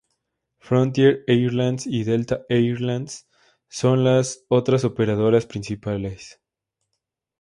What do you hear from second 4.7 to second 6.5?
operadoras principales.